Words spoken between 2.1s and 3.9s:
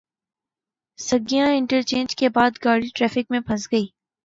کے بعد گاڑی ٹریفک میں پھنس گئی۔